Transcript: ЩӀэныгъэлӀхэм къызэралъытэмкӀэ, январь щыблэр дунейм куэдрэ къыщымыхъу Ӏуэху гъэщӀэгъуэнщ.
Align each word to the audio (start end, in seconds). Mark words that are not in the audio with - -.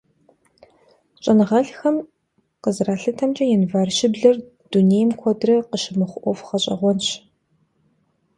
ЩӀэныгъэлӀхэм 1.23 1.97
къызэралъытэмкӀэ, 2.61 3.45
январь 3.57 3.91
щыблэр 3.97 4.35
дунейм 4.71 5.09
куэдрэ 5.19 5.55
къыщымыхъу 5.69 6.21
Ӏуэху 6.23 6.47
гъэщӀэгъуэнщ. 6.49 7.07